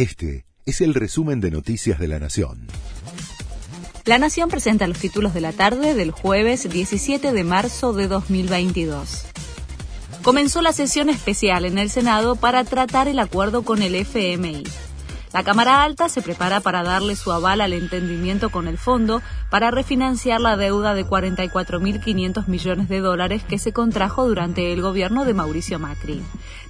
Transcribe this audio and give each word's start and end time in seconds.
Este 0.00 0.46
es 0.64 0.80
el 0.80 0.94
resumen 0.94 1.42
de 1.42 1.50
Noticias 1.50 1.98
de 1.98 2.08
la 2.08 2.18
Nación. 2.18 2.68
La 4.06 4.16
Nación 4.16 4.48
presenta 4.48 4.86
los 4.86 4.96
títulos 4.98 5.34
de 5.34 5.42
la 5.42 5.52
tarde 5.52 5.92
del 5.92 6.10
jueves 6.10 6.70
17 6.70 7.32
de 7.32 7.44
marzo 7.44 7.92
de 7.92 8.08
2022. 8.08 9.26
Comenzó 10.22 10.62
la 10.62 10.72
sesión 10.72 11.10
especial 11.10 11.66
en 11.66 11.76
el 11.76 11.90
Senado 11.90 12.34
para 12.34 12.64
tratar 12.64 13.08
el 13.08 13.18
acuerdo 13.18 13.60
con 13.60 13.82
el 13.82 13.94
FMI. 13.94 14.62
La 15.32 15.44
Cámara 15.44 15.84
Alta 15.84 16.08
se 16.08 16.22
prepara 16.22 16.58
para 16.58 16.82
darle 16.82 17.14
su 17.14 17.30
aval 17.30 17.60
al 17.60 17.72
entendimiento 17.72 18.50
con 18.50 18.66
el 18.66 18.78
fondo 18.78 19.22
para 19.48 19.70
refinanciar 19.70 20.40
la 20.40 20.56
deuda 20.56 20.92
de 20.92 21.06
44.500 21.06 22.48
millones 22.48 22.88
de 22.88 22.98
dólares 22.98 23.44
que 23.44 23.58
se 23.58 23.72
contrajo 23.72 24.26
durante 24.26 24.72
el 24.72 24.82
gobierno 24.82 25.24
de 25.24 25.34
Mauricio 25.34 25.78
Macri. 25.78 26.20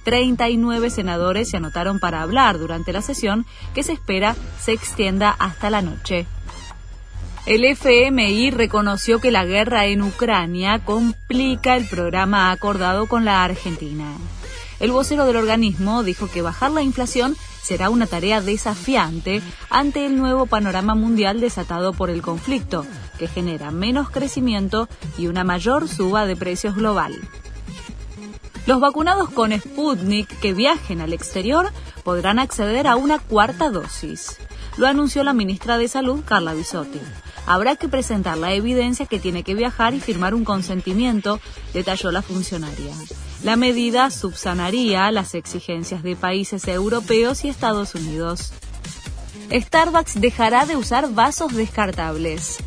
39 0.03 0.91
senadores 0.91 1.49
se 1.49 1.57
anotaron 1.57 1.99
para 1.99 2.21
hablar 2.21 2.59
durante 2.59 2.93
la 2.93 3.01
sesión 3.01 3.47
que 3.73 3.81
se 3.81 3.93
espera 3.93 4.35
se 4.59 4.73
extienda 4.73 5.35
hasta 5.39 5.71
la 5.71 5.81
noche. 5.81 6.27
El 7.47 7.65
FMI 7.65 8.51
reconoció 8.51 9.19
que 9.19 9.31
la 9.31 9.45
guerra 9.45 9.87
en 9.87 10.03
Ucrania 10.03 10.85
complica 10.85 11.75
el 11.75 11.87
programa 11.87 12.51
acordado 12.51 13.07
con 13.07 13.25
la 13.25 13.43
Argentina. 13.43 14.05
El 14.81 14.91
vocero 14.91 15.25
del 15.25 15.35
organismo 15.35 16.01
dijo 16.01 16.27
que 16.27 16.41
bajar 16.41 16.71
la 16.71 16.81
inflación 16.81 17.37
será 17.61 17.91
una 17.91 18.07
tarea 18.07 18.41
desafiante 18.41 19.43
ante 19.69 20.07
el 20.07 20.17
nuevo 20.17 20.47
panorama 20.47 20.95
mundial 20.95 21.39
desatado 21.39 21.93
por 21.93 22.09
el 22.09 22.23
conflicto, 22.23 22.83
que 23.19 23.27
genera 23.27 23.69
menos 23.69 24.09
crecimiento 24.09 24.89
y 25.19 25.27
una 25.27 25.43
mayor 25.43 25.87
suba 25.87 26.25
de 26.25 26.35
precios 26.35 26.75
global. 26.75 27.13
Los 28.65 28.79
vacunados 28.79 29.29
con 29.29 29.51
Sputnik 29.51 30.27
que 30.39 30.53
viajen 30.53 30.99
al 30.99 31.13
exterior 31.13 31.71
podrán 32.03 32.39
acceder 32.39 32.87
a 32.87 32.95
una 32.95 33.19
cuarta 33.19 33.69
dosis. 33.69 34.37
Lo 34.77 34.87
anunció 34.87 35.23
la 35.23 35.33
ministra 35.33 35.77
de 35.77 35.87
Salud, 35.87 36.23
Carla 36.25 36.55
Bisotti 36.55 36.99
habrá 37.45 37.75
que 37.75 37.89
presentar 37.89 38.37
la 38.37 38.53
evidencia 38.53 39.05
que 39.05 39.19
tiene 39.19 39.43
que 39.43 39.55
viajar 39.55 39.93
y 39.93 39.99
firmar 39.99 40.33
un 40.33 40.45
consentimiento, 40.45 41.39
detalló 41.73 42.11
la 42.11 42.21
funcionaria. 42.21 42.93
La 43.43 43.55
medida 43.55 44.11
subsanaría 44.11 45.11
las 45.11 45.33
exigencias 45.33 46.03
de 46.03 46.15
países 46.15 46.67
europeos 46.67 47.43
y 47.43 47.49
Estados 47.49 47.95
Unidos. 47.95 48.53
Starbucks 49.51 50.21
dejará 50.21 50.65
de 50.65 50.77
usar 50.77 51.11
vasos 51.13 51.53
descartables. 51.53 52.59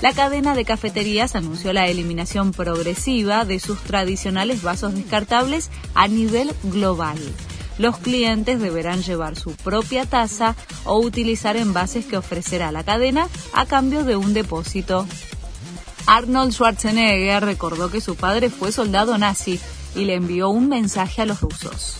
La 0.00 0.12
cadena 0.12 0.54
de 0.54 0.64
cafeterías 0.64 1.36
anunció 1.36 1.72
la 1.72 1.86
eliminación 1.88 2.52
progresiva 2.52 3.44
de 3.44 3.60
sus 3.60 3.80
tradicionales 3.80 4.62
vasos 4.62 4.94
descartables 4.94 5.70
a 5.94 6.08
nivel 6.08 6.52
global 6.64 7.18
los 7.78 7.98
clientes 7.98 8.60
deberán 8.60 9.02
llevar 9.02 9.36
su 9.36 9.52
propia 9.52 10.06
taza 10.06 10.54
o 10.84 10.98
utilizar 10.98 11.56
envases 11.56 12.06
que 12.06 12.16
ofrecerá 12.16 12.72
la 12.72 12.84
cadena 12.84 13.28
a 13.52 13.66
cambio 13.66 14.04
de 14.04 14.16
un 14.16 14.32
depósito. 14.34 15.06
Arnold 16.06 16.52
Schwarzenegger 16.52 17.44
recordó 17.44 17.90
que 17.90 18.00
su 18.00 18.14
padre 18.14 18.48
fue 18.48 18.72
soldado 18.72 19.18
nazi 19.18 19.60
y 19.96 20.04
le 20.04 20.14
envió 20.14 20.50
un 20.50 20.68
mensaje 20.68 21.22
a 21.22 21.26
los 21.26 21.40
rusos. 21.40 21.96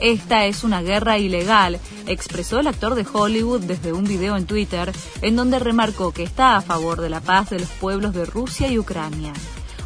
Esta 0.00 0.46
es 0.46 0.64
una 0.64 0.82
guerra 0.82 1.18
ilegal, 1.18 1.78
expresó 2.06 2.58
el 2.58 2.66
actor 2.66 2.94
de 2.94 3.06
Hollywood 3.10 3.62
desde 3.62 3.92
un 3.92 4.04
video 4.04 4.36
en 4.36 4.46
Twitter, 4.46 4.92
en 5.22 5.36
donde 5.36 5.58
remarcó 5.58 6.12
que 6.12 6.24
está 6.24 6.56
a 6.56 6.62
favor 6.62 7.00
de 7.00 7.10
la 7.10 7.20
paz 7.20 7.50
de 7.50 7.60
los 7.60 7.68
pueblos 7.68 8.12
de 8.12 8.24
Rusia 8.24 8.68
y 8.68 8.78
Ucrania. 8.78 9.32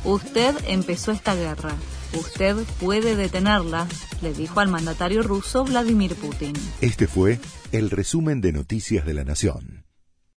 Usted 0.04 0.54
empezó 0.66 1.12
esta 1.12 1.34
guerra. 1.34 1.74
Usted 2.14 2.56
puede 2.80 3.16
detenerla, 3.16 3.86
le 4.22 4.32
dijo 4.32 4.60
al 4.60 4.68
mandatario 4.68 5.22
ruso 5.22 5.64
Vladimir 5.64 6.14
Putin. 6.14 6.54
Este 6.80 7.06
fue 7.06 7.38
el 7.70 7.90
resumen 7.90 8.40
de 8.40 8.52
Noticias 8.52 9.04
de 9.04 9.14
la 9.14 9.24
Nación. 9.24 9.87